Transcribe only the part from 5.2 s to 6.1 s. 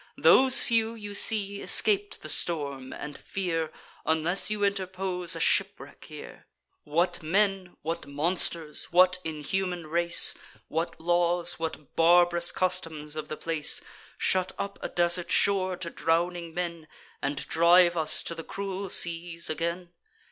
a shipwreck